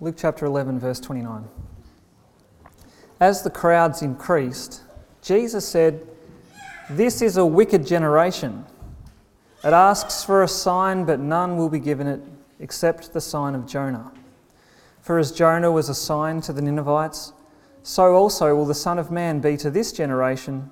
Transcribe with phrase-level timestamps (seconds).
[0.00, 1.48] Luke chapter 11, verse 29.
[3.18, 4.82] As the crowds increased,
[5.22, 6.06] Jesus said,
[6.88, 8.64] This is a wicked generation.
[9.64, 12.20] It asks for a sign, but none will be given it
[12.60, 14.12] except the sign of Jonah.
[15.00, 17.32] For as Jonah was a sign to the Ninevites,
[17.82, 20.70] so also will the Son of Man be to this generation.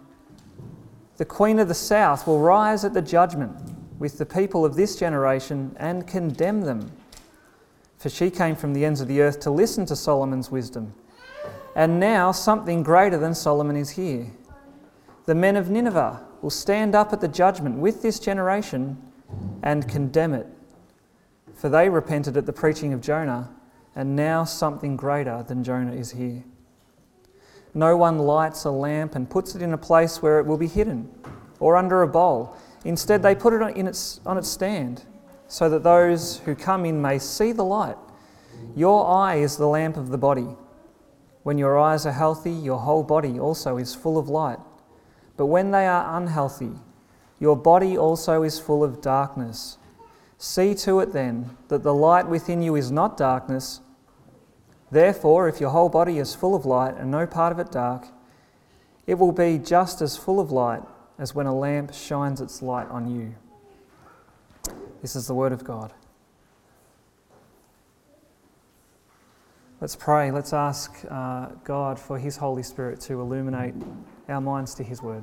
[1.16, 3.56] The Queen of the South will rise at the judgment
[3.98, 6.92] with the people of this generation and condemn them.
[7.98, 10.94] For she came from the ends of the earth to listen to Solomon's wisdom.
[11.74, 14.26] And now something greater than Solomon is here.
[15.26, 19.02] The men of Nineveh will stand up at the judgment with this generation
[19.62, 20.46] and condemn it.
[21.54, 23.50] For they repented at the preaching of Jonah,
[23.94, 26.44] and now something greater than Jonah is here.
[27.74, 30.66] No one lights a lamp and puts it in a place where it will be
[30.66, 31.10] hidden
[31.60, 32.56] or under a bowl.
[32.84, 35.04] Instead, they put it on its, on its stand
[35.48, 37.96] so that those who come in may see the light.
[38.74, 40.48] Your eye is the lamp of the body.
[41.42, 44.58] When your eyes are healthy, your whole body also is full of light.
[45.36, 46.72] But when they are unhealthy,
[47.38, 49.78] your body also is full of darkness.
[50.38, 53.80] See to it then that the light within you is not darkness.
[54.90, 58.06] Therefore, if your whole body is full of light and no part of it dark,
[59.06, 60.82] it will be just as full of light
[61.18, 63.34] as when a lamp shines its light on you.
[65.02, 65.92] This is the word of God.
[69.80, 70.30] Let's pray.
[70.30, 73.74] Let's ask uh, God for His Holy Spirit to illuminate
[74.28, 75.22] our minds to His word.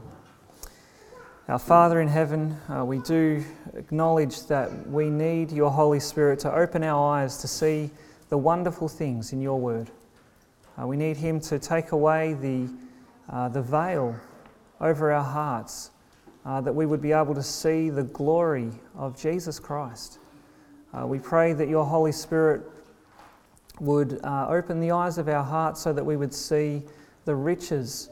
[1.48, 3.44] Our Father in heaven, uh, we do
[3.76, 7.90] acknowledge that we need your Holy Spirit to open our eyes to see
[8.30, 9.90] the wonderful things in your word.
[10.82, 12.70] Uh, we need Him to take away the,
[13.30, 14.16] uh, the veil
[14.80, 15.92] over our hearts,
[16.46, 20.20] uh, that we would be able to see the glory of Jesus Christ.
[20.94, 22.64] Uh, we pray that your Holy Spirit
[23.80, 26.84] would uh, open the eyes of our hearts so that we would see
[27.26, 28.10] the riches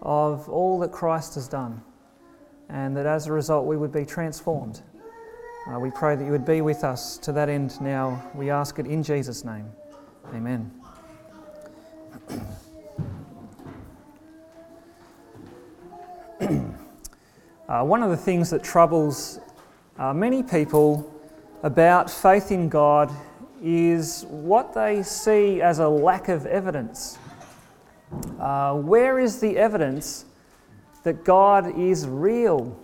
[0.00, 1.80] of all that Christ has done,
[2.68, 4.82] and that as a result we would be transformed.
[5.70, 8.20] Uh, we pray that you would be with us to that end now.
[8.34, 9.70] We ask it in Jesus' name.
[10.34, 10.81] Amen.
[17.72, 19.40] Uh, one of the things that troubles
[19.98, 21.10] uh, many people
[21.62, 23.10] about faith in God
[23.62, 27.16] is what they see as a lack of evidence.
[28.38, 30.26] Uh, where is the evidence
[31.02, 32.78] that God is real?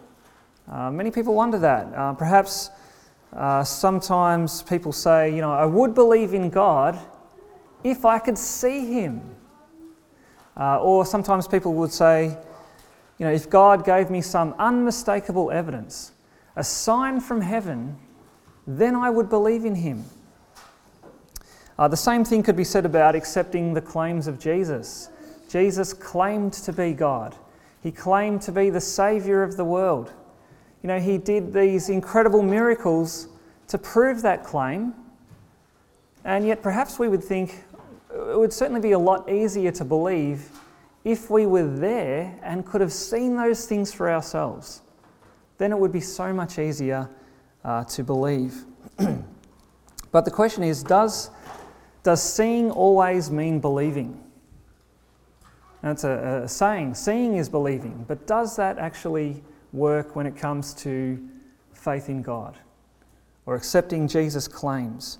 [0.66, 1.94] Uh, many people wonder that.
[1.94, 2.70] Uh, perhaps
[3.34, 6.98] uh, sometimes people say, you know, I would believe in God
[7.84, 9.20] if I could see Him.
[10.56, 12.38] Or sometimes people would say,
[13.18, 16.12] you know, if God gave me some unmistakable evidence,
[16.54, 17.98] a sign from heaven,
[18.66, 20.04] then I would believe in Him.
[21.78, 25.10] Uh, the same thing could be said about accepting the claims of Jesus.
[25.48, 27.34] Jesus claimed to be God,
[27.82, 30.12] He claimed to be the Saviour of the world.
[30.82, 33.28] You know, He did these incredible miracles
[33.68, 34.94] to prove that claim,
[36.24, 37.64] and yet perhaps we would think
[38.10, 40.50] it would certainly be a lot easier to believe
[41.04, 44.82] if we were there and could have seen those things for ourselves.
[45.58, 47.08] Then it would be so much easier
[47.64, 48.64] uh, to believe.
[50.12, 51.30] but the question is does
[52.02, 54.22] does seeing always mean believing?
[55.82, 56.94] That's a, a saying.
[56.94, 59.42] Seeing is believing, but does that actually
[59.72, 61.18] work when it comes to
[61.72, 62.56] faith in God
[63.46, 65.18] or accepting Jesus' claims?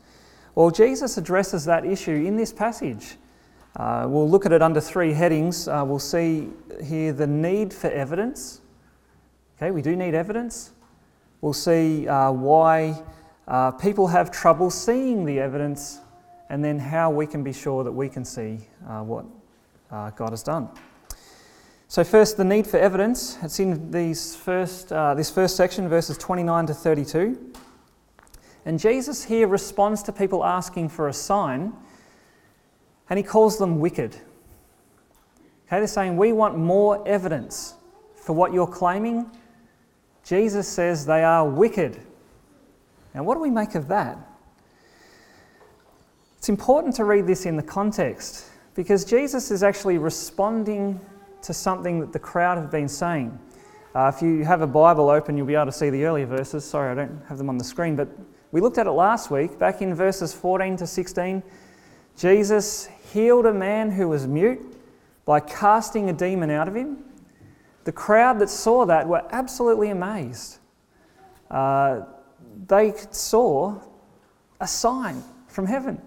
[0.55, 3.17] Well, Jesus addresses that issue in this passage.
[3.77, 5.69] Uh, we'll look at it under three headings.
[5.69, 6.49] Uh, we'll see
[6.83, 8.61] here the need for evidence.
[9.57, 10.73] Okay, we do need evidence.
[11.41, 13.01] We'll see uh, why
[13.47, 16.01] uh, people have trouble seeing the evidence
[16.49, 18.59] and then how we can be sure that we can see
[18.89, 19.25] uh, what
[19.91, 20.69] uh, God has done.
[21.87, 23.39] So, first, the need for evidence.
[23.43, 27.53] It's in these first, this first section, verses 29 to 32.
[28.65, 31.73] And Jesus here responds to people asking for a sign,
[33.11, 34.15] and he calls them wicked.
[35.67, 37.75] Okay, they're saying, We want more evidence
[38.17, 39.31] for what you're claiming.
[40.25, 41.99] Jesus says they are wicked.
[43.15, 44.19] Now, what do we make of that?
[46.37, 51.01] It's important to read this in the context because Jesus is actually responding
[51.43, 53.39] to something that the crowd have been saying.
[53.95, 56.65] Uh, if you have a Bible open, you'll be able to see the earlier verses.
[56.65, 58.09] Sorry, I don't have them on the screen, but
[58.53, 61.43] we looked at it last week, back in verses 14 to 16.
[62.19, 64.61] Jesus healed a man who was mute
[65.25, 67.05] by casting a demon out of him.
[67.85, 70.59] The crowd that saw that were absolutely amazed.
[71.49, 72.01] Uh,
[72.67, 73.81] they saw
[74.61, 76.03] a sign from heaven.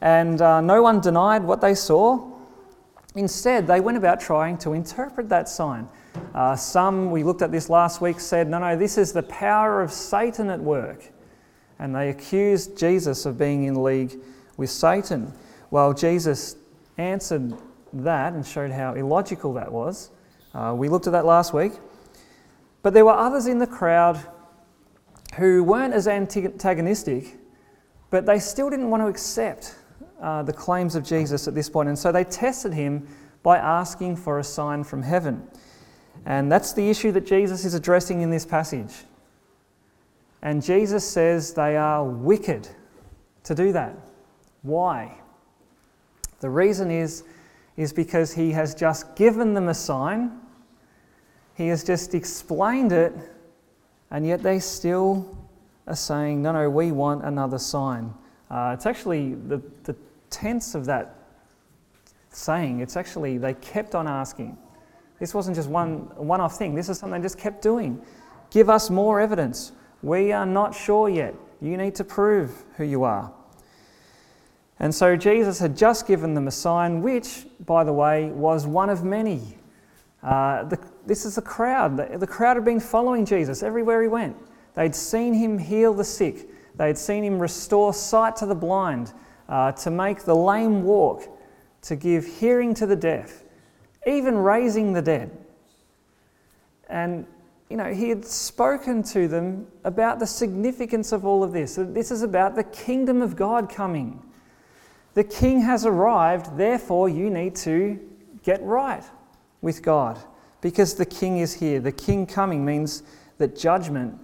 [0.00, 2.32] and uh, no one denied what they saw.
[3.14, 5.86] Instead, they went about trying to interpret that sign.
[6.34, 9.82] Uh, some, we looked at this last week, said, no, no, this is the power
[9.82, 11.04] of Satan at work.
[11.78, 14.18] And they accused Jesus of being in league
[14.62, 15.32] with Satan.
[15.72, 16.54] Well, Jesus
[16.96, 17.52] answered
[17.92, 20.10] that and showed how illogical that was.
[20.54, 21.72] Uh, we looked at that last week.
[22.82, 24.24] But there were others in the crowd
[25.34, 27.38] who weren't as antagonistic,
[28.10, 29.74] but they still didn't want to accept
[30.20, 31.88] uh, the claims of Jesus at this point.
[31.88, 33.08] And so they tested him
[33.42, 35.42] by asking for a sign from heaven.
[36.24, 38.92] And that's the issue that Jesus is addressing in this passage.
[40.40, 42.68] And Jesus says they are wicked
[43.42, 43.96] to do that.
[44.62, 45.18] Why?
[46.40, 47.24] The reason is,
[47.76, 50.40] is because he has just given them a sign,
[51.54, 53.12] he has just explained it,
[54.10, 55.36] and yet they still
[55.86, 58.12] are saying, No, no, we want another sign.
[58.50, 59.96] Uh, it's actually the, the
[60.30, 61.16] tense of that
[62.30, 64.56] saying, it's actually they kept on asking.
[65.18, 68.00] This wasn't just one one off thing, this is something they just kept doing.
[68.50, 69.72] Give us more evidence.
[70.02, 71.34] We are not sure yet.
[71.60, 73.32] You need to prove who you are.
[74.82, 78.90] And so Jesus had just given them a sign, which, by the way, was one
[78.90, 79.56] of many.
[80.24, 81.96] Uh, the, this is the crowd.
[81.96, 84.36] The, the crowd had been following Jesus everywhere he went.
[84.74, 89.12] They'd seen him heal the sick, they'd seen him restore sight to the blind,
[89.48, 91.28] uh, to make the lame walk,
[91.82, 93.44] to give hearing to the deaf,
[94.04, 95.30] even raising the dead.
[96.88, 97.24] And,
[97.70, 101.76] you know, he had spoken to them about the significance of all of this.
[101.78, 104.20] This is about the kingdom of God coming.
[105.14, 107.98] The king has arrived, therefore, you need to
[108.42, 109.04] get right
[109.60, 110.18] with God
[110.60, 111.80] because the king is here.
[111.80, 113.02] The king coming means
[113.38, 114.18] that judgment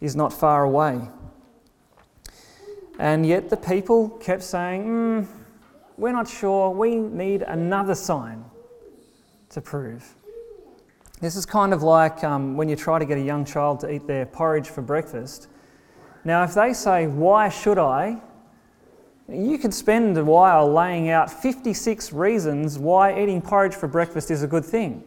[0.00, 1.00] is not far away.
[2.98, 5.26] And yet the people kept saying, mm,
[5.96, 8.44] We're not sure, we need another sign
[9.50, 10.14] to prove.
[11.20, 13.90] This is kind of like um, when you try to get a young child to
[13.90, 15.48] eat their porridge for breakfast.
[16.24, 18.20] Now, if they say, Why should I?
[19.28, 24.42] You could spend a while laying out 56 reasons why eating porridge for breakfast is
[24.42, 25.02] a good thing.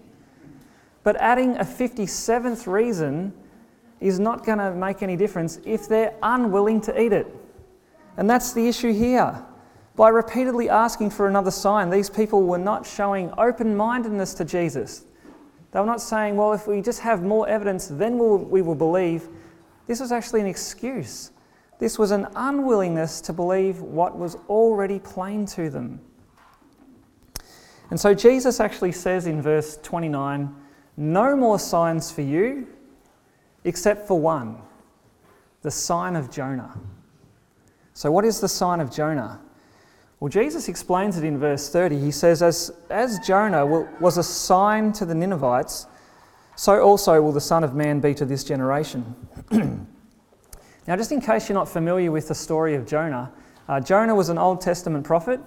[1.04, 3.34] But adding a 57th reason
[4.00, 7.28] is not going to make any difference if they're unwilling to eat it.
[8.18, 9.44] And that's the issue here.
[9.96, 15.06] By repeatedly asking for another sign, these people were not showing open mindedness to Jesus.
[15.72, 18.76] They were not saying, well, if we just have more evidence, then we'll, we will
[18.76, 19.28] believe.
[19.86, 21.32] This was actually an excuse.
[21.80, 26.02] This was an unwillingness to believe what was already plain to them.
[27.90, 30.54] And so Jesus actually says in verse 29
[30.98, 32.68] no more signs for you
[33.64, 34.58] except for one
[35.62, 36.80] the sign of Jonah.
[37.94, 39.42] So, what is the sign of Jonah?
[40.20, 42.00] Well, Jesus explains it in verse 30.
[42.00, 45.88] He says, As, as Jonah was a sign to the Ninevites,
[46.56, 49.16] so also will the Son of Man be to this generation.
[50.88, 53.30] now, just in case you're not familiar with the story of Jonah,
[53.68, 55.42] uh, Jonah was an Old Testament prophet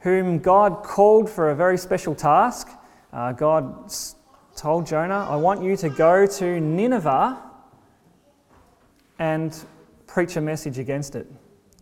[0.00, 2.70] whom God called for a very special task.
[3.12, 3.92] Uh, God
[4.56, 7.38] told Jonah, I want you to go to Nineveh
[9.18, 9.54] and
[10.06, 11.26] preach a message against it.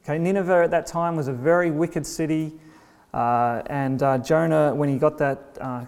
[0.01, 2.53] Okay, Nineveh at that time was a very wicked city,
[3.15, 5.85] uh, and uh, Jonah, when he got that, uh,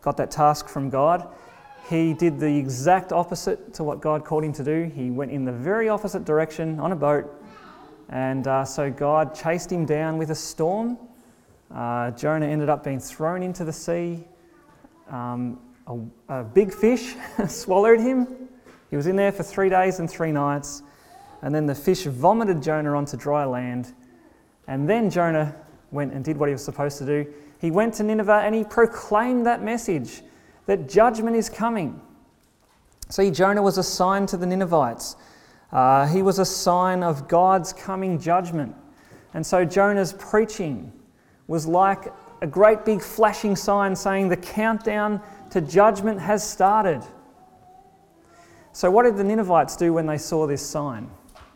[0.00, 1.28] got that task from God,
[1.88, 4.90] he did the exact opposite to what God called him to do.
[4.94, 7.30] He went in the very opposite direction on a boat,
[8.08, 10.98] and uh, so God chased him down with a storm.
[11.74, 14.24] Uh, Jonah ended up being thrown into the sea.
[15.10, 15.98] Um, a,
[16.40, 17.14] a big fish
[17.48, 18.28] swallowed him.
[18.90, 20.82] He was in there for three days and three nights.
[21.42, 23.92] And then the fish vomited Jonah onto dry land.
[24.66, 25.54] And then Jonah
[25.90, 27.26] went and did what he was supposed to do.
[27.60, 30.22] He went to Nineveh and he proclaimed that message
[30.66, 32.00] that judgment is coming.
[33.10, 35.16] See, Jonah was a sign to the Ninevites.
[35.72, 38.74] Uh, he was a sign of God's coming judgment.
[39.34, 40.92] And so Jonah's preaching
[41.46, 47.02] was like a great big flashing sign saying the countdown to judgment has started.
[48.72, 51.08] So, what did the Ninevites do when they saw this sign?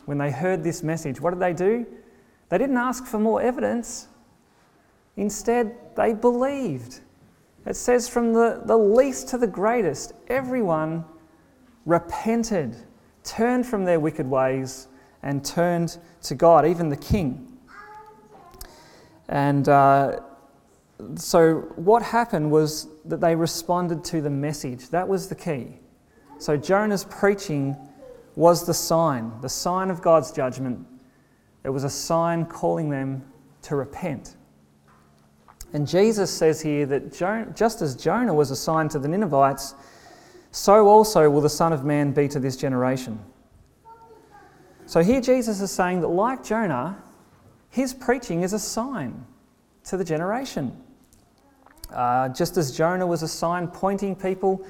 [0.05, 1.85] When they heard this message, what did they do?
[2.49, 4.07] They didn't ask for more evidence.
[5.17, 7.01] Instead, they believed.
[7.69, 11.05] It says from the, the least to the greatest, everyone
[11.85, 12.75] repented,
[13.23, 14.87] turned from their wicked ways,
[15.21, 17.59] and turned to God, even the king.
[19.27, 20.21] And uh,
[21.13, 24.89] so, what happened was that they responded to the message.
[24.89, 25.77] That was the key.
[26.39, 27.77] So, Jonah's preaching
[28.35, 30.87] was the sign, the sign of God's judgment.
[31.63, 33.23] It was a sign calling them
[33.63, 34.37] to repent.
[35.73, 37.13] And Jesus says here that
[37.55, 39.75] just as Jonah was a sign to the Ninevites,
[40.51, 43.19] so also will the Son of Man be to this generation.
[44.87, 46.97] So here Jesus is saying that, like Jonah,
[47.69, 49.25] his preaching is a sign
[49.83, 50.75] to the generation.
[51.93, 54.65] Uh, just as Jonah was a sign pointing people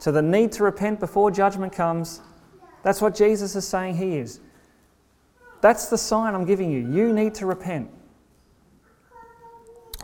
[0.00, 2.20] to the need to repent before judgment comes,
[2.84, 4.38] that's what Jesus is saying he is.
[5.60, 6.86] That's the sign I'm giving you.
[6.88, 7.90] You need to repent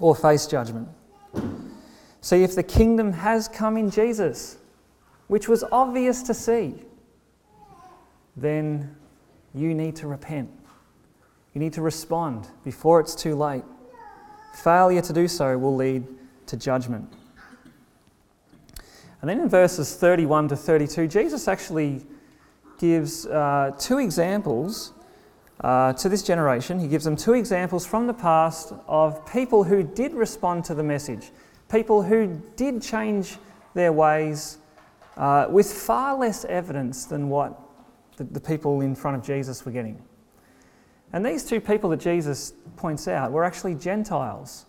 [0.01, 0.89] or face judgment.
[2.21, 4.59] See, if the kingdom has come in Jesus,
[5.29, 6.75] which was obvious to see,
[8.37, 8.95] then
[9.55, 10.51] you need to repent.
[11.55, 13.65] You need to respond before it's too late.
[14.55, 16.07] Failure to do so will lead
[16.47, 17.13] to judgment.
[19.21, 22.07] And then in verses 31 to 32, Jesus actually
[22.79, 24.93] gives uh, two examples
[25.61, 26.79] uh, to this generation.
[26.79, 30.83] He gives them two examples from the past of people who did respond to the
[30.83, 31.31] message,
[31.71, 33.37] people who did change
[33.75, 34.59] their ways
[35.17, 37.59] uh, with far less evidence than what
[38.17, 40.03] the, the people in front of Jesus were getting.
[41.13, 44.67] And these two people that Jesus points out were actually Gentiles.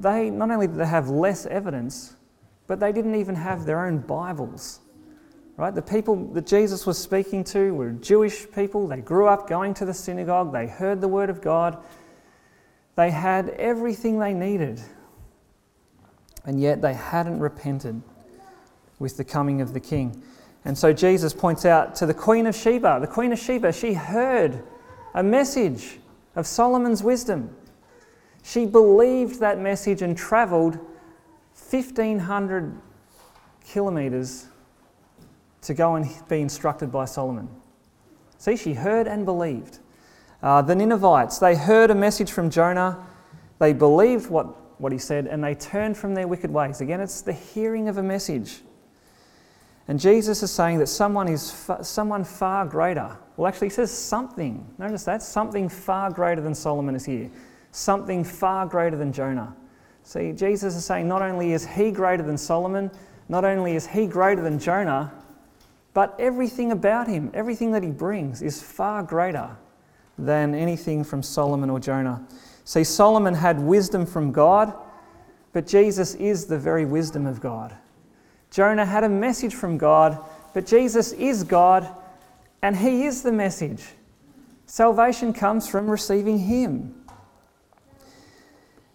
[0.00, 2.14] They not only did they have less evidence,
[2.66, 4.80] but they didn't even have their own Bibles.
[5.60, 5.74] Right?
[5.74, 8.88] The people that Jesus was speaking to were Jewish people.
[8.88, 11.76] They grew up going to the synagogue, they heard the word of God,
[12.96, 14.80] they had everything they needed.
[16.46, 18.00] And yet they hadn't repented
[18.98, 20.22] with the coming of the king.
[20.64, 22.96] And so Jesus points out to the Queen of Sheba.
[22.98, 24.62] The Queen of Sheba, she heard
[25.12, 25.98] a message
[26.36, 27.54] of Solomon's wisdom.
[28.42, 30.76] She believed that message and travelled
[31.68, 32.80] 1,500
[33.62, 34.46] kilometres
[35.62, 37.48] to go and be instructed by Solomon.
[38.38, 39.78] See, she heard and believed.
[40.42, 43.06] Uh, the Ninevites, they heard a message from Jonah,
[43.58, 46.80] they believed what, what he said, and they turned from their wicked ways.
[46.80, 48.62] Again, it's the hearing of a message.
[49.86, 53.18] And Jesus is saying that someone is fa- someone far greater.
[53.36, 54.64] Well, actually, he says something.
[54.78, 57.30] Notice that something far greater than Solomon is here.
[57.72, 59.54] Something far greater than Jonah.
[60.02, 62.90] See, Jesus is saying not only is he greater than Solomon,
[63.28, 65.12] not only is he greater than Jonah,
[65.92, 69.56] but everything about him, everything that he brings, is far greater
[70.18, 72.26] than anything from Solomon or Jonah.
[72.64, 74.72] See, Solomon had wisdom from God,
[75.52, 77.74] but Jesus is the very wisdom of God.
[78.50, 80.18] Jonah had a message from God,
[80.54, 81.88] but Jesus is God
[82.62, 83.84] and he is the message.
[84.66, 86.94] Salvation comes from receiving him.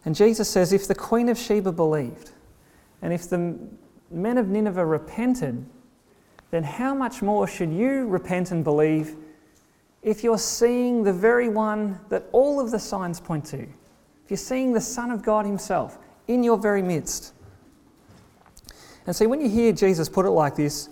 [0.05, 2.31] And Jesus says if the Queen of Sheba believed,
[3.01, 3.57] and if the
[4.11, 5.65] men of Nineveh repented,
[6.55, 9.17] then how much more should you repent and believe
[10.01, 13.61] if you're seeing the very one that all of the signs point to?
[13.61, 15.97] If you're seeing the Son of God Himself
[16.29, 17.33] in your very midst.
[19.05, 20.87] And see, when you hear Jesus put it like this,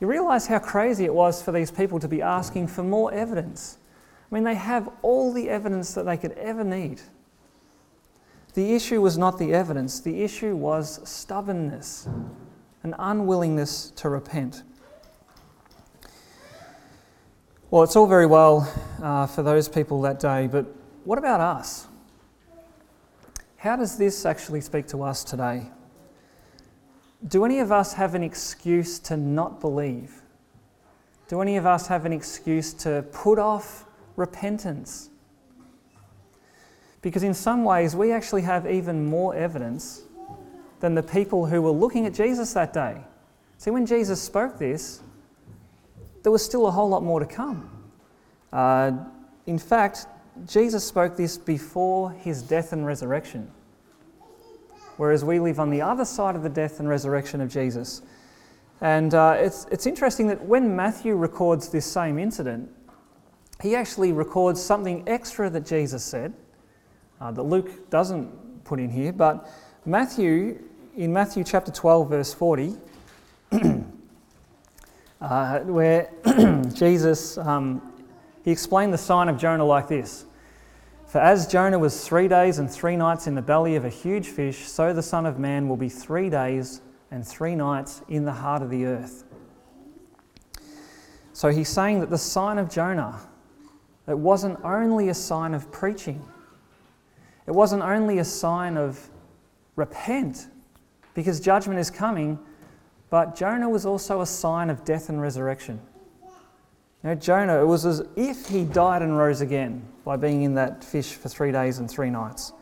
[0.00, 3.78] you realize how crazy it was for these people to be asking for more evidence.
[4.30, 7.00] I mean, they have all the evidence that they could ever need.
[8.54, 12.06] The issue was not the evidence, the issue was stubbornness,
[12.84, 14.62] an unwillingness to repent.
[17.74, 20.64] Well, it's all very well uh, for those people that day, but
[21.02, 21.88] what about us?
[23.56, 25.66] How does this actually speak to us today?
[27.26, 30.22] Do any of us have an excuse to not believe?
[31.26, 35.10] Do any of us have an excuse to put off repentance?
[37.02, 40.02] Because in some ways, we actually have even more evidence
[40.78, 42.98] than the people who were looking at Jesus that day.
[43.58, 45.00] See, when Jesus spoke this,
[46.24, 47.70] there was still a whole lot more to come.
[48.52, 48.92] Uh,
[49.46, 50.06] in fact,
[50.46, 53.52] Jesus spoke this before his death and resurrection
[54.96, 58.02] whereas we live on the other side of the death and resurrection of Jesus.
[58.80, 62.70] And uh, it's, it's interesting that when Matthew records this same incident,
[63.62, 66.34] he actually records something extra that Jesus said
[67.20, 69.12] uh, that Luke doesn't put in here.
[69.12, 69.48] But
[69.84, 70.62] Matthew,
[70.96, 72.74] in Matthew chapter 12, verse 40,
[75.24, 76.10] uh, where
[76.74, 77.80] Jesus um,
[78.44, 80.26] he explained the sign of Jonah like this
[81.06, 84.26] for as Jonah was three days and three nights in the belly of a huge
[84.26, 86.80] fish, so the Son of Man will be three days
[87.12, 89.22] and three nights in the heart of the earth.
[91.32, 93.20] So he's saying that the sign of Jonah,
[94.08, 96.20] it wasn't only a sign of preaching,
[97.46, 99.08] it wasn't only a sign of
[99.76, 100.48] repent,
[101.14, 102.40] because judgment is coming,
[103.14, 105.80] but Jonah was also a sign of death and resurrection.
[107.04, 110.82] Know, Jonah, it was as if he died and rose again by being in that
[110.82, 112.52] fish for three days and three nights.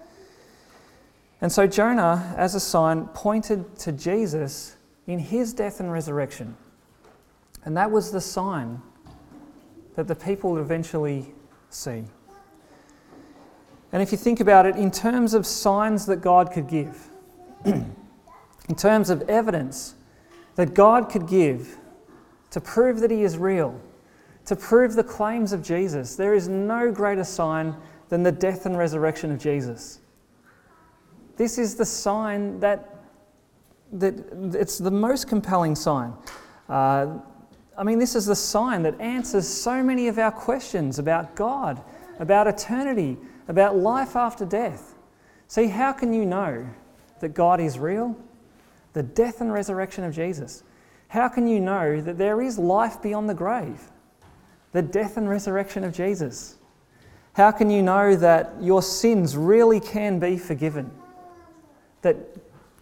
[1.41, 6.55] And so Jonah, as a sign, pointed to Jesus in his death and resurrection.
[7.65, 8.83] And that was the sign
[9.97, 11.33] that the people would eventually
[11.71, 12.05] see.
[13.91, 17.09] And if you think about it in terms of signs that God could give,
[17.65, 17.95] in
[18.77, 19.95] terms of evidence
[20.57, 21.79] that God could give
[22.51, 23.81] to prove that He is real,
[24.47, 27.75] to prove the claims of Jesus, there is no greater sign
[28.09, 30.01] than the death and resurrection of Jesus.
[31.37, 32.97] This is the sign that,
[33.93, 34.15] that
[34.55, 36.13] it's the most compelling sign.
[36.69, 37.19] Uh,
[37.77, 41.83] I mean, this is the sign that answers so many of our questions about God,
[42.19, 43.17] about eternity,
[43.49, 44.95] about life after death.
[45.49, 46.69] See, how can you know
[47.21, 48.17] that God is real?
[48.93, 50.63] The death and resurrection of Jesus.
[51.09, 53.81] How can you know that there is life beyond the grave?
[54.73, 56.57] The death and resurrection of Jesus.
[57.35, 60.91] How can you know that your sins really can be forgiven?
[62.03, 62.17] That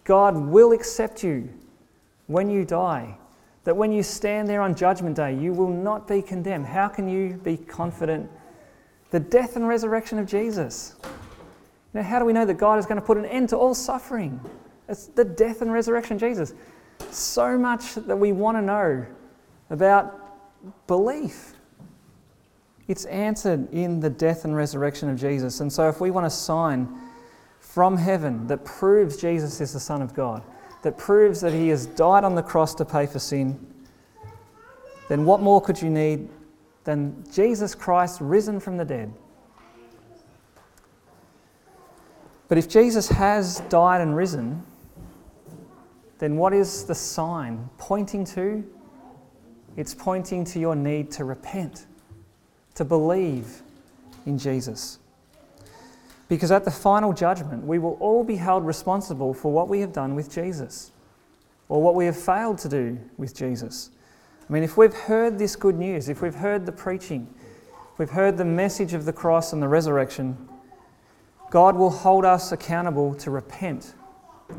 [0.05, 1.49] God will accept you
[2.27, 3.17] when you die?
[3.65, 6.67] That when you stand there on Judgment Day, you will not be condemned?
[6.67, 8.31] How can you be confident
[9.11, 10.95] the death and resurrection of Jesus.
[11.93, 13.75] Now, how do we know that God is going to put an end to all
[13.75, 14.41] suffering?
[14.91, 16.53] It's the death and resurrection of Jesus.
[17.13, 19.07] So much that we want to know
[19.71, 20.19] about
[20.89, 21.55] belief.
[22.89, 25.61] It's answered in the death and resurrection of Jesus.
[25.61, 26.89] And so, if we want a sign
[27.61, 30.43] from heaven that proves Jesus is the Son of God,
[30.83, 33.65] that proves that He has died on the cross to pay for sin,
[35.09, 36.29] then what more could you need
[36.83, 39.13] than Jesus Christ risen from the dead.
[42.49, 44.65] But if Jesus has died and risen,
[46.21, 48.63] then what is the sign pointing to?
[49.77, 51.87] It's pointing to your need to repent,
[52.75, 53.63] to believe
[54.27, 54.99] in Jesus.
[56.29, 59.95] Because at the final judgment, we will all be held responsible for what we have
[59.95, 60.93] done with Jesus
[61.71, 63.91] or what we have failed to do with Jesus.
[64.47, 67.33] I mean, if we've heard this good news, if we've heard the preaching,
[67.95, 70.37] if we've heard the message of the cross and the resurrection,
[71.51, 73.95] God will hold us accountable to repent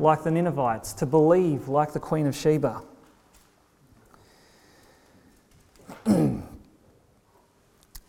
[0.00, 2.82] like the Ninevites, to believe like the Queen of Sheba.
[6.06, 6.42] and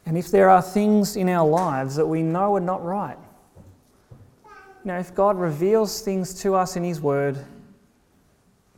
[0.05, 3.17] if there are things in our lives that we know are not right,
[4.85, 7.37] know, if God reveals things to us in His Word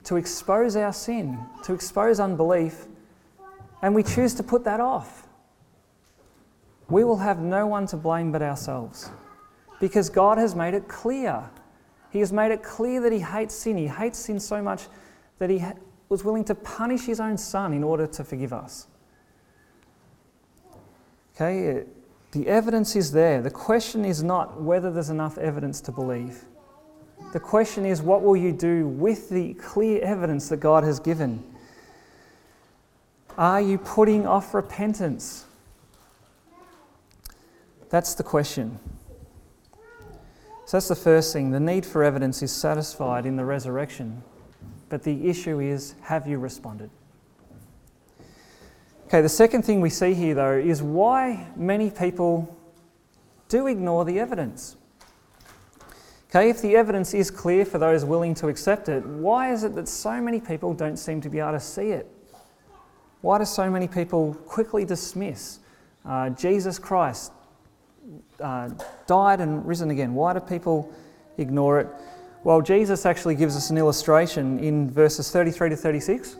[0.04, 2.86] to expose our sin, to expose unbelief,
[3.82, 5.28] and we choose to put that off,
[6.89, 9.10] we will have no one to blame but ourselves.
[9.80, 11.44] Because God has made it clear.
[12.15, 13.75] He has made it clear that He hates sin.
[13.75, 14.84] He hates sin so much
[15.38, 15.62] that He
[16.08, 18.88] was willing to punish His own Son in order to forgive us.
[21.36, 21.84] Okay, uh,
[22.32, 23.41] the evidence is there.
[23.41, 26.45] The question is not whether there's enough evidence to believe.
[27.34, 31.43] The question is, what will you do with the clear evidence that God has given?
[33.38, 35.47] Are you putting off repentance?
[37.89, 38.80] That's the question.
[40.65, 41.51] So that's the first thing.
[41.51, 44.23] The need for evidence is satisfied in the resurrection.
[44.89, 46.89] But the issue is have you responded?
[49.08, 52.58] Okay, the second thing we see here, though, is why many people
[53.47, 54.78] do ignore the evidence.
[56.30, 59.75] Okay, if the evidence is clear for those willing to accept it, why is it
[59.75, 62.10] that so many people don't seem to be able to see it?
[63.21, 65.60] Why do so many people quickly dismiss
[66.04, 67.32] uh, Jesus Christ
[68.39, 68.70] uh,
[69.08, 70.13] died and risen again?
[70.13, 70.94] Why do people
[71.38, 71.88] ignore it?
[72.44, 76.38] Well, Jesus actually gives us an illustration in verses 33 to 36.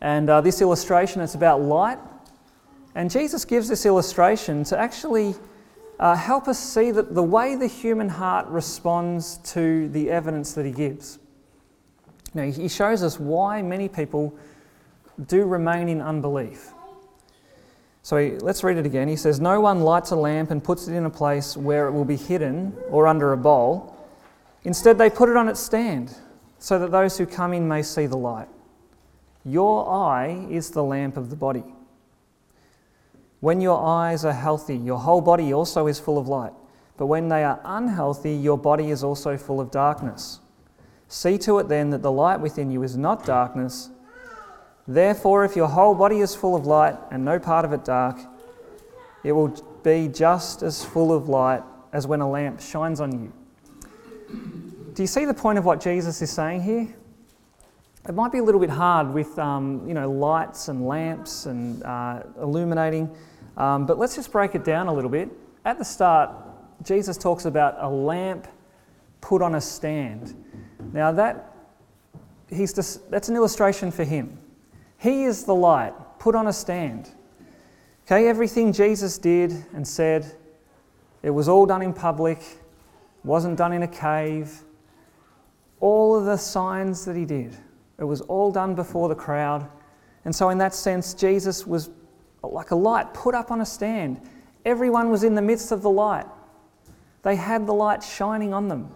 [0.00, 1.98] And uh, this illustration is about light.
[2.94, 5.34] And Jesus gives this illustration to actually
[5.98, 10.66] uh, help us see that the way the human heart responds to the evidence that
[10.66, 11.18] he gives.
[12.34, 14.36] Now, he shows us why many people
[15.26, 16.72] do remain in unbelief.
[18.04, 19.08] So he, let's read it again.
[19.08, 21.92] He says, No one lights a lamp and puts it in a place where it
[21.92, 23.96] will be hidden or under a bowl.
[24.62, 26.14] Instead, they put it on its stand
[26.58, 28.48] so that those who come in may see the light.
[29.42, 31.64] Your eye is the lamp of the body.
[33.40, 36.52] When your eyes are healthy, your whole body also is full of light.
[36.98, 40.40] But when they are unhealthy, your body is also full of darkness.
[41.08, 43.88] See to it then that the light within you is not darkness.
[44.86, 48.18] Therefore, if your whole body is full of light and no part of it dark,
[49.22, 49.48] it will
[49.82, 53.32] be just as full of light as when a lamp shines on you.
[54.94, 56.94] Do you see the point of what Jesus is saying here?
[58.08, 61.82] it might be a little bit hard with um, you know lights and lamps and
[61.84, 63.10] uh, illuminating,
[63.56, 65.30] um, but let's just break it down a little bit.
[65.64, 66.30] At the start,
[66.82, 68.46] Jesus talks about a lamp
[69.20, 70.34] put on a stand.
[70.92, 71.54] Now that
[72.50, 74.38] he's just, that's an illustration for him.
[75.04, 77.10] He is the light put on a stand.
[78.06, 80.34] Okay, everything Jesus did and said,
[81.22, 82.40] it was all done in public,
[83.22, 84.62] wasn't done in a cave.
[85.78, 87.54] All of the signs that he did
[87.98, 89.68] it was all done before the crowd.
[90.24, 91.90] And so, in that sense, Jesus was
[92.42, 94.22] like a light put up on a stand.
[94.64, 96.26] Everyone was in the midst of the light,
[97.22, 98.88] they had the light shining on them.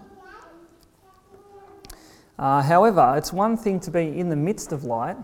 [2.39, 5.19] Uh, however, it's one thing to be in the midst of light,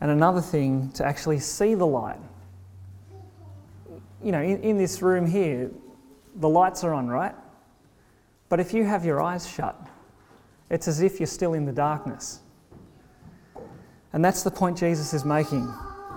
[0.00, 2.18] and another thing to actually see the light.
[4.22, 5.70] You know, in, in this room here,
[6.36, 7.34] the lights are on, right?
[8.48, 9.78] But if you have your eyes shut,
[10.70, 12.40] it's as if you're still in the darkness.
[14.12, 15.72] And that's the point Jesus is making.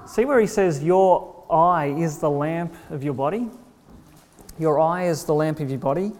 [0.08, 3.50] See where he says, Your eye is the lamp of your body?
[4.60, 6.12] Your eye is the lamp of your body.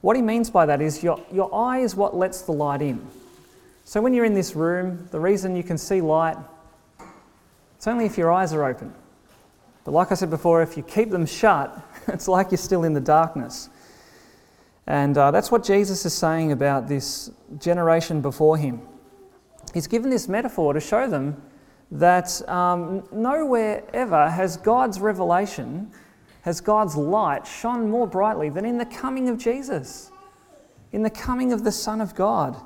[0.00, 3.06] What he means by that is your, your eye is what lets the light in.
[3.84, 6.36] So when you're in this room, the reason you can see light,
[7.82, 8.94] it's only if your eyes are open.
[9.82, 12.92] But like I said before, if you keep them shut, it's like you're still in
[12.92, 13.70] the darkness.
[14.86, 18.82] And uh, that's what Jesus is saying about this generation before him.
[19.74, 21.42] He's given this metaphor to show them
[21.90, 25.90] that um, nowhere ever has God's revelation,
[26.42, 30.12] has God's light shone more brightly than in the coming of Jesus,
[30.92, 32.56] in the coming of the Son of God.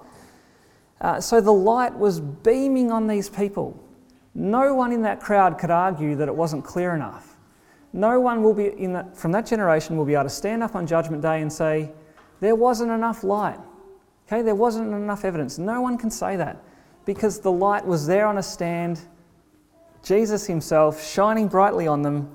[1.00, 3.82] Uh, so the light was beaming on these people.
[4.38, 7.38] No one in that crowd could argue that it wasn't clear enough.
[7.94, 10.86] No one will be that, from that generation will be able to stand up on
[10.86, 11.90] Judgment Day and say,
[12.40, 13.58] there wasn't enough light.
[14.26, 15.56] Okay, there wasn't enough evidence.
[15.56, 16.62] No one can say that
[17.06, 19.00] because the light was there on a stand,
[20.02, 22.30] Jesus Himself shining brightly on them.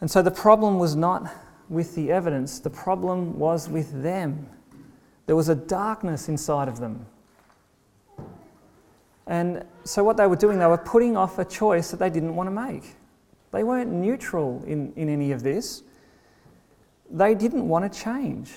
[0.00, 1.32] And so the problem was not
[1.68, 4.48] with the evidence, the problem was with them.
[5.26, 7.06] There was a darkness inside of them.
[9.26, 12.36] And so, what they were doing, they were putting off a choice that they didn't
[12.36, 12.96] want to make.
[13.52, 15.82] They weren't neutral in, in any of this
[17.10, 18.52] they didn't want to change.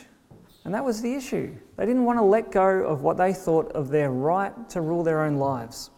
[0.65, 1.55] And that was the issue.
[1.77, 5.03] They didn't want to let go of what they thought of their right to rule
[5.03, 5.89] their own lives.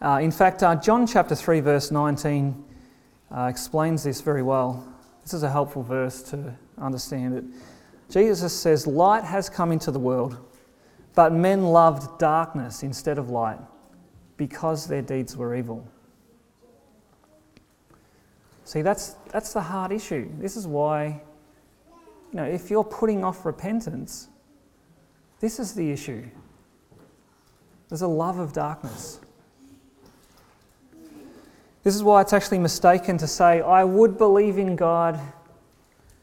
[0.00, 2.64] Uh, in fact, uh, John chapter 3, verse 19
[3.30, 4.86] uh, explains this very well.
[5.22, 7.44] This is a helpful verse to understand it.
[8.08, 10.36] Jesus says, Light has come into the world,
[11.18, 13.58] but men loved darkness instead of light
[14.36, 15.84] because their deeds were evil.
[18.64, 20.30] See, that's, that's the hard issue.
[20.38, 21.20] This is why,
[22.30, 24.28] you know, if you're putting off repentance,
[25.40, 26.24] this is the issue.
[27.88, 29.18] There's a love of darkness.
[31.82, 35.18] This is why it's actually mistaken to say, I would believe in God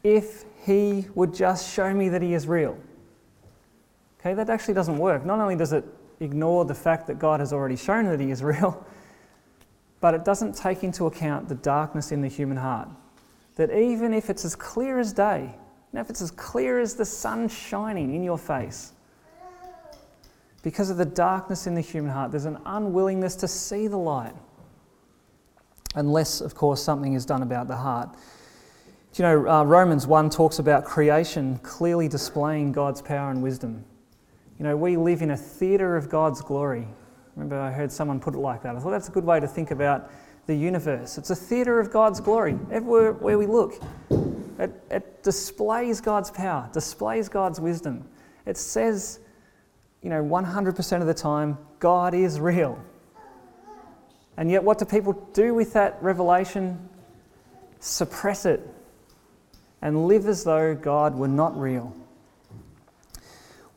[0.02, 2.78] if He would just show me that He is real.
[4.26, 5.24] Okay, that actually doesn't work.
[5.24, 5.84] Not only does it
[6.18, 8.84] ignore the fact that God has already shown that He is real,
[10.00, 12.88] but it doesn't take into account the darkness in the human heart.
[13.54, 15.54] That even if it's as clear as day,
[15.92, 18.94] and if it's as clear as the sun shining in your face,
[20.64, 24.34] because of the darkness in the human heart, there's an unwillingness to see the light.
[25.94, 28.08] Unless, of course, something is done about the heart.
[29.12, 33.84] Do you know, uh, Romans 1 talks about creation clearly displaying God's power and wisdom.
[34.58, 36.88] You know, we live in a theatre of God's glory.
[37.34, 38.74] Remember, I heard someone put it like that.
[38.74, 40.10] I thought that's a good way to think about
[40.46, 41.18] the universe.
[41.18, 42.58] It's a theatre of God's glory.
[42.70, 43.74] Everywhere where we look,
[44.58, 48.08] it, it displays God's power, displays God's wisdom.
[48.46, 49.20] It says,
[50.02, 52.82] you know, 100% of the time, God is real.
[54.38, 56.88] And yet, what do people do with that revelation?
[57.80, 58.66] Suppress it
[59.82, 61.94] and live as though God were not real.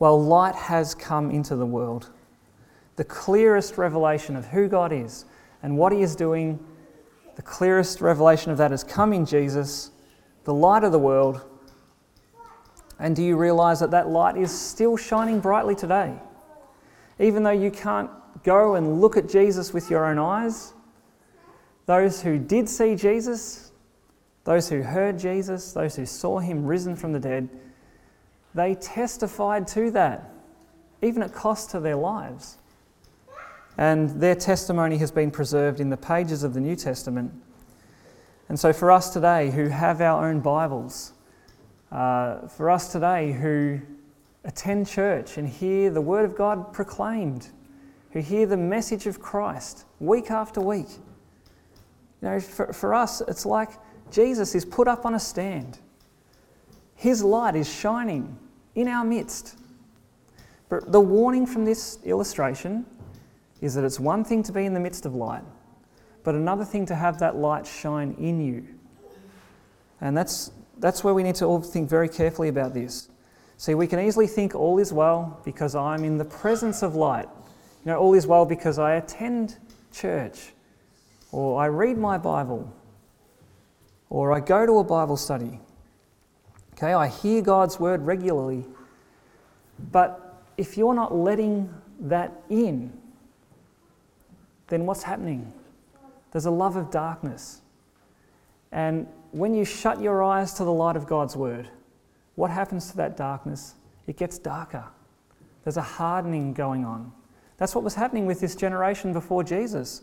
[0.00, 2.10] Well, light has come into the world
[2.96, 5.24] the clearest revelation of who God is
[5.62, 6.58] and what He is doing,
[7.34, 9.90] the clearest revelation of that has come in Jesus,
[10.44, 11.40] the light of the world.
[12.98, 16.14] And do you realize that that light is still shining brightly today?
[17.18, 18.10] Even though you can't
[18.42, 20.74] go and look at Jesus with your own eyes,
[21.86, 23.72] those who did see Jesus,
[24.44, 27.48] those who heard Jesus, those who saw him risen from the dead,
[28.54, 30.30] they testified to that,
[31.02, 32.58] even at cost to their lives.
[33.78, 37.32] And their testimony has been preserved in the pages of the New Testament.
[38.48, 41.12] And so, for us today who have our own Bibles,
[41.92, 43.80] uh, for us today who
[44.44, 47.48] attend church and hear the Word of God proclaimed,
[48.10, 50.88] who hear the message of Christ week after week.
[52.20, 53.70] You know, for, for us, it's like
[54.10, 55.78] Jesus is put up on a stand.
[57.00, 58.36] His light is shining
[58.74, 59.56] in our midst.
[60.68, 62.84] But the warning from this illustration
[63.62, 65.42] is that it's one thing to be in the midst of light,
[66.24, 68.66] but another thing to have that light shine in you.
[70.02, 73.08] And that's, that's where we need to all think very carefully about this.
[73.56, 77.30] See, we can easily think all is well because I'm in the presence of light.
[77.86, 79.56] You know, all is well because I attend
[79.90, 80.52] church,
[81.32, 82.70] or I read my Bible,
[84.10, 85.60] or I go to a Bible study.
[86.82, 88.64] Okay, I hear God's word regularly.
[89.92, 91.68] But if you're not letting
[92.00, 92.90] that in,
[94.68, 95.52] then what's happening?
[96.32, 97.60] There's a love of darkness.
[98.72, 101.68] And when you shut your eyes to the light of God's word,
[102.36, 103.74] what happens to that darkness?
[104.06, 104.84] It gets darker.
[105.64, 107.12] There's a hardening going on.
[107.58, 110.00] That's what was happening with this generation before Jesus.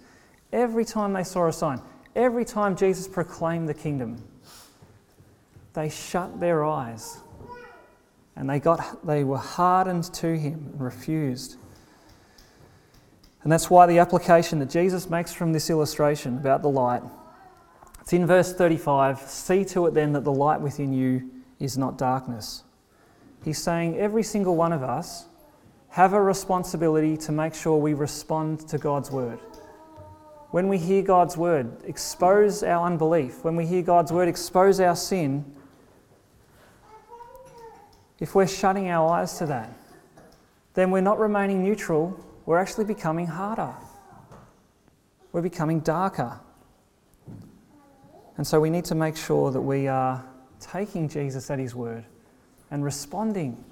[0.53, 1.81] Every time they saw a sign,
[2.15, 4.21] every time Jesus proclaimed the kingdom,
[5.77, 7.19] they shut their eyes
[8.35, 11.57] and they, got, they were hardened to him and refused.
[13.43, 17.03] And that's why the application that Jesus makes from this illustration about the light,
[18.01, 21.95] it's in verse 35 see to it then that the light within you is not
[21.95, 22.63] darkness.
[23.45, 25.27] He's saying every single one of us
[25.89, 29.37] have a responsibility to make sure we respond to God's word.
[30.49, 33.43] When we hear God's word, expose our unbelief.
[33.43, 35.53] When we hear God's word, expose our sin.
[38.19, 39.69] If we're shutting our eyes to that,
[40.73, 43.73] then we're not remaining neutral, we're actually becoming harder.
[45.31, 46.39] We're becoming darker.
[48.37, 50.23] And so we need to make sure that we are
[50.59, 52.05] taking Jesus at his word
[52.71, 53.63] and responding,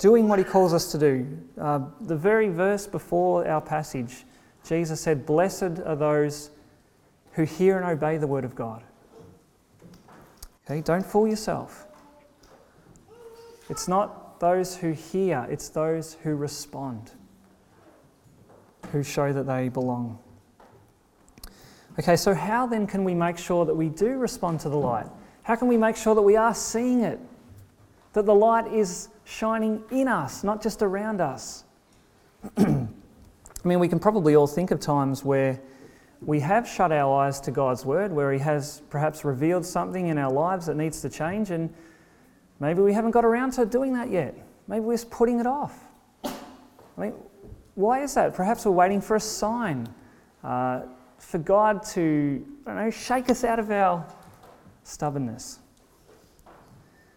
[0.00, 1.38] doing what he calls us to do.
[1.60, 4.24] Uh, the very verse before our passage,
[4.66, 6.50] Jesus said, Blessed are those
[7.32, 8.82] who hear and obey the word of God.
[10.64, 11.86] Okay, don't fool yourself.
[13.72, 17.10] It's not those who hear, it's those who respond,
[18.92, 20.18] who show that they belong.
[21.98, 25.06] Okay, so how then can we make sure that we do respond to the light?
[25.44, 27.18] How can we make sure that we are seeing it?
[28.12, 31.64] That the light is shining in us, not just around us?
[32.58, 32.86] I
[33.64, 35.58] mean, we can probably all think of times where
[36.20, 40.18] we have shut our eyes to God's word, where He has perhaps revealed something in
[40.18, 41.72] our lives that needs to change, and
[42.62, 44.36] maybe we haven't got around to doing that yet.
[44.68, 45.76] Maybe we're just putting it off.
[46.24, 46.30] I
[46.96, 47.12] mean,
[47.74, 48.34] why is that?
[48.34, 49.88] Perhaps we're waiting for a sign,
[50.44, 50.82] uh,
[51.18, 54.06] for God to, I don't know, shake us out of our
[54.84, 55.58] stubbornness.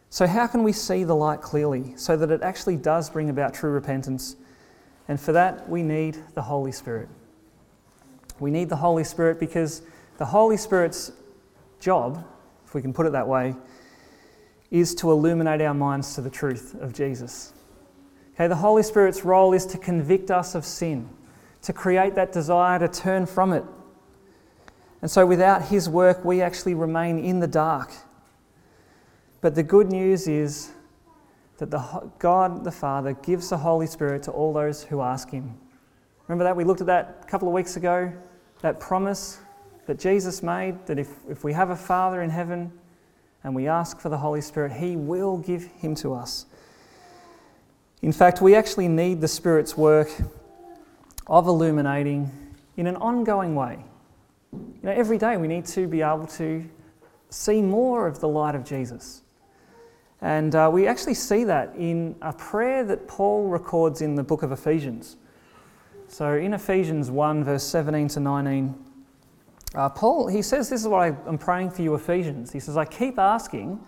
[0.09, 3.53] So, how can we see the light clearly so that it actually does bring about
[3.53, 4.37] true repentance?
[5.07, 7.07] And for that, we need the Holy Spirit.
[8.39, 9.83] We need the Holy Spirit because
[10.17, 11.11] the Holy Spirit's
[11.79, 12.25] job,
[12.65, 13.55] if we can put it that way,
[14.71, 17.53] is to illuminate our minds to the truth of Jesus.
[18.33, 21.09] Okay, the Holy Spirit's role is to convict us of sin,
[21.61, 23.63] to create that desire to turn from it,
[25.05, 27.91] and so without his work, we actually remain in the dark.
[29.39, 30.71] But the good news is
[31.57, 35.59] that the, God the Father gives the Holy Spirit to all those who ask him.
[36.27, 36.55] Remember that?
[36.55, 38.11] We looked at that a couple of weeks ago,
[38.61, 39.37] that promise
[39.85, 42.71] that Jesus made that if, if we have a Father in heaven
[43.45, 46.47] and we ask for the Holy Spirit, he will give him to us.
[48.01, 50.09] In fact, we actually need the Spirit's work
[51.27, 52.31] of illuminating
[52.75, 53.85] in an ongoing way.
[54.51, 56.65] You know, every day we need to be able to
[57.29, 59.21] see more of the light of Jesus.
[60.21, 64.41] And uh, we actually see that in a prayer that Paul records in the book
[64.41, 65.17] of Ephesians.
[66.07, 68.84] So in Ephesians 1, verse 17 to 19,
[69.73, 72.51] uh, Paul, he says, This is what I, I'm praying for you, Ephesians.
[72.51, 73.79] He says, I keep asking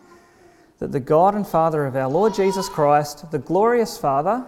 [0.79, 4.45] that the God and Father of our Lord Jesus Christ, the glorious Father,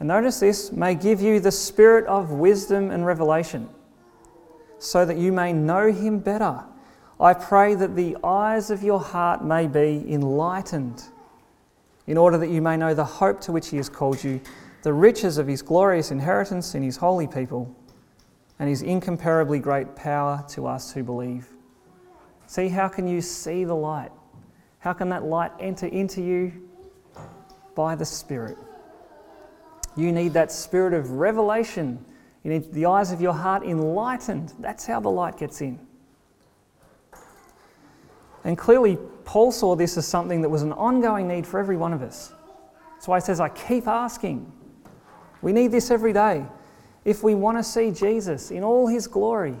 [0.00, 3.68] and notice this, may give you the spirit of wisdom and revelation
[4.78, 6.62] so that you may know him better.
[7.20, 11.04] I pray that the eyes of your heart may be enlightened,
[12.06, 14.40] in order that you may know the hope to which he has called you,
[14.82, 17.74] the riches of his glorious inheritance in his holy people,
[18.58, 21.48] and his incomparably great power to us who believe.
[22.46, 24.12] See, how can you see the light?
[24.78, 26.52] How can that light enter into you?
[27.74, 28.56] By the Spirit.
[29.96, 32.04] You need that spirit of revelation
[32.44, 34.52] you need the eyes of your heart enlightened.
[34.60, 35.80] That's how the light gets in.
[38.44, 41.94] And clearly, Paul saw this as something that was an ongoing need for every one
[41.94, 42.34] of us.
[42.92, 44.52] That's why he says, I keep asking.
[45.40, 46.44] We need this every day.
[47.04, 49.56] If we want to see Jesus in all his glory,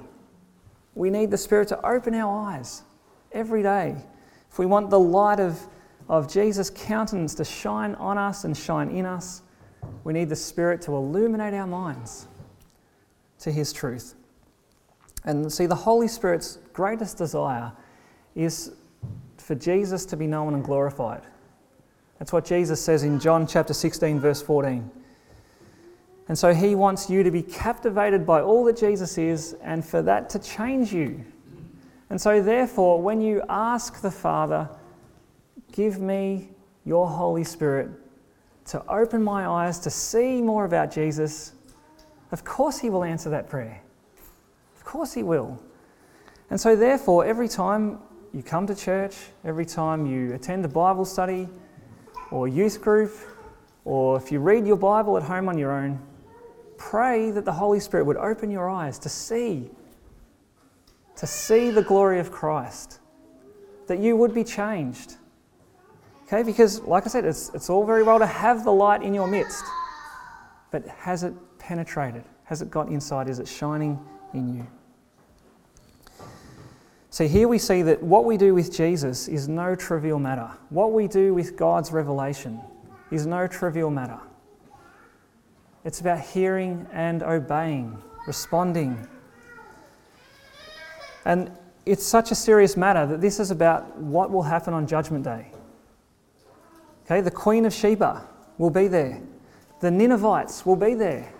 [0.94, 2.82] we need the Spirit to open our eyes
[3.32, 3.96] every day.
[4.50, 5.60] If we want the light of,
[6.08, 9.42] of Jesus' countenance to shine on us and shine in us,
[10.04, 12.28] we need the Spirit to illuminate our minds
[13.40, 14.14] to his truth.
[15.24, 17.72] And see, the Holy Spirit's greatest desire
[18.34, 18.72] is
[19.38, 21.22] for Jesus to be known and glorified.
[22.18, 24.90] That's what Jesus says in John chapter 16, verse 14.
[26.28, 30.00] And so he wants you to be captivated by all that Jesus is and for
[30.02, 31.22] that to change you.
[32.10, 34.68] And so, therefore, when you ask the Father,
[35.72, 36.48] give me
[36.84, 37.90] your Holy Spirit
[38.66, 41.52] to open my eyes to see more about Jesus,
[42.32, 43.82] of course he will answer that prayer.
[44.76, 45.60] Of course he will.
[46.50, 47.98] And so, therefore, every time
[48.32, 51.48] you come to church, every time you attend a Bible study
[52.30, 53.12] or youth group,
[53.84, 56.00] or if you read your Bible at home on your own,
[56.76, 59.70] pray that the Holy Spirit would open your eyes to see,
[61.16, 63.00] to see the glory of Christ,
[63.86, 65.16] that you would be changed.
[66.26, 69.12] Okay, because like I said, it's, it's all very well to have the light in
[69.12, 69.64] your midst,
[70.70, 72.24] but has it penetrated?
[72.44, 73.28] Has it got inside?
[73.28, 73.98] Is it shining
[74.32, 74.66] in you?
[77.10, 80.50] So here we see that what we do with Jesus is no trivial matter.
[80.70, 82.60] What we do with God's revelation
[83.12, 84.18] is no trivial matter.
[85.84, 89.06] It's about hearing and obeying, responding.
[91.26, 91.50] And
[91.84, 95.50] it's such a serious matter that this is about what will happen on Judgment Day.
[97.04, 99.20] Okay, the Queen of Sheba will be there,
[99.80, 101.30] the Ninevites will be there.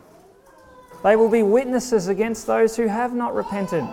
[1.02, 3.85] They will be witnesses against those who have not repented.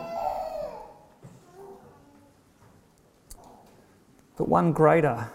[4.38, 5.30] But one greater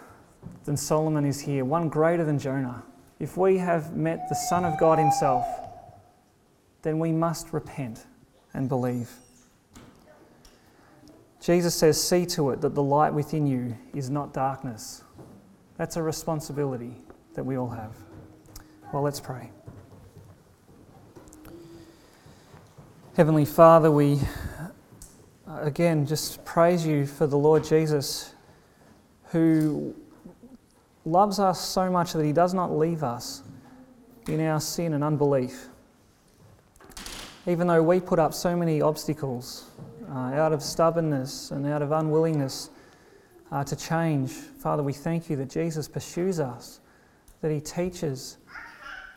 [0.65, 2.83] than Solomon is here, one greater than Jonah.
[3.19, 5.45] If we have met the Son of God Himself,
[6.83, 8.05] then we must repent
[8.53, 9.09] and believe.
[11.39, 15.03] Jesus says, See to it that the light within you is not darkness.
[15.77, 16.95] That's a responsibility
[17.33, 17.93] that we all have.
[18.91, 19.51] Well, let's pray.
[23.15, 24.19] Heavenly Father, we
[25.47, 28.33] uh, again just praise you for the Lord Jesus
[29.31, 29.95] who
[31.07, 33.41] loves us so much that he does not leave us
[34.27, 35.69] in our sin and unbelief.
[37.47, 39.69] Even though we put up so many obstacles
[40.09, 42.69] uh, out of stubbornness and out of unwillingness
[43.51, 46.81] uh, to change, Father, we thank you that Jesus pursues us,
[47.41, 48.37] that he teaches.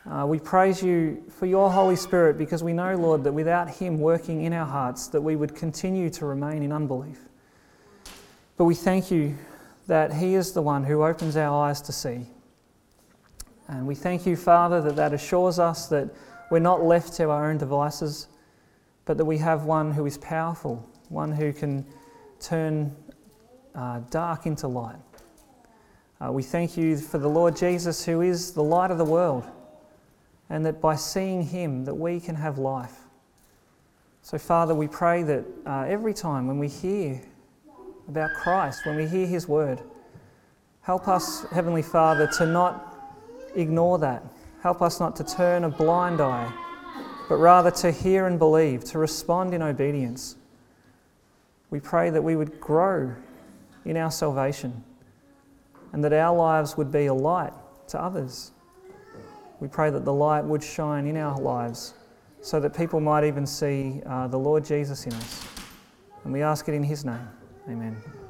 [0.09, 3.99] Uh, we praise you for your Holy Spirit because we know, Lord, that without him
[3.99, 7.19] working in our hearts, that we would continue to remain in unbelief.
[8.55, 9.37] But we thank you
[9.87, 12.25] that He is the one who opens our eyes to see.
[13.67, 16.09] And we thank you, Father, that that assures us that
[16.49, 18.27] we're not left to our own devices,
[19.05, 21.85] but that we have one who is powerful, one who can
[22.39, 22.95] turn
[23.73, 24.97] uh, dark into light.
[26.19, 29.45] Uh, we thank you for the Lord Jesus, who is the light of the world,
[30.49, 32.97] and that by seeing Him, that we can have life.
[34.21, 37.21] So, Father, we pray that uh, every time when we hear
[38.11, 39.81] about Christ, when we hear His word.
[40.81, 43.13] Help us, Heavenly Father, to not
[43.55, 44.21] ignore that.
[44.61, 46.51] Help us not to turn a blind eye,
[47.29, 50.35] but rather to hear and believe, to respond in obedience.
[51.69, 53.15] We pray that we would grow
[53.85, 54.83] in our salvation
[55.93, 57.53] and that our lives would be a light
[57.87, 58.51] to others.
[59.61, 61.93] We pray that the light would shine in our lives
[62.41, 65.47] so that people might even see uh, the Lord Jesus in us.
[66.25, 67.27] And we ask it in His name.
[67.69, 68.20] Amen.